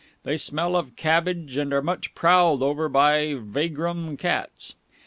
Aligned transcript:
They 0.23 0.35
smell 0.35 0.75
of 0.75 0.95
cabbage 0.95 1.57
and 1.57 1.71
are 1.71 1.83
much 1.83 2.15
prowled 2.15 2.63
over 2.63 2.89
by 2.89 3.35
vagrom 3.35 4.17
cats. 4.17 4.73